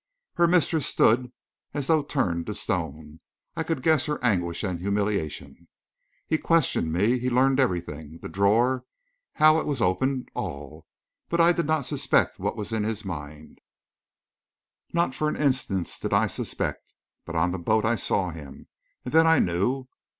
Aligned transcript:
Her 0.33 0.47
mistress 0.47 0.87
stood 0.87 1.31
as 1.75 1.85
though 1.85 2.01
turned 2.01 2.47
to 2.47 2.55
stone. 2.55 3.19
I 3.55 3.61
could 3.61 3.83
guess 3.83 4.07
her 4.07 4.17
anguish 4.23 4.63
and 4.63 4.79
humiliation. 4.79 5.67
"He 6.25 6.39
questioned 6.39 6.91
me 6.91 7.19
he 7.19 7.29
learned 7.29 7.59
everything 7.59 8.17
the 8.19 8.27
drawer, 8.27 8.83
how 9.33 9.59
it 9.59 9.67
was 9.67 9.79
opened 9.79 10.29
all. 10.33 10.87
But 11.29 11.39
I 11.39 11.51
did 11.51 11.67
not 11.67 11.85
suspect 11.85 12.39
what 12.39 12.55
was 12.57 12.71
in 12.71 12.81
his 12.83 13.05
mind 13.05 13.61
not 14.91 15.13
for 15.13 15.29
an 15.29 15.35
instant 15.35 15.95
did 16.01 16.13
I 16.13 16.25
suspect. 16.25 16.95
But 17.23 17.35
on 17.35 17.51
the 17.51 17.59
boat 17.59 17.85
I 17.85 17.93
saw 17.93 18.31
him, 18.31 18.69
and 19.05 19.13
then 19.13 19.27
I 19.27 19.37
knew. 19.37 19.87